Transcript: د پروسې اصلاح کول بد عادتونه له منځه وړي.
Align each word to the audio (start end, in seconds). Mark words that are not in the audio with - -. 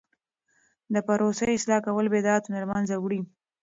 د 0.93 0.95
پروسې 1.07 1.45
اصلاح 1.57 1.79
کول 1.85 2.05
بد 2.13 2.25
عادتونه 2.31 2.57
له 2.63 2.67
منځه 2.71 2.95
وړي. 2.99 3.21